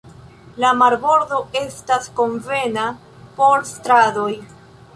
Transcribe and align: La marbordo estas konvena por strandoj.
La 0.63 0.69
marbordo 0.77 1.41
estas 1.61 2.09
konvena 2.21 2.87
por 3.39 3.69
strandoj. 3.75 4.31